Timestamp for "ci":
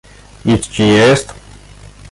0.67-0.83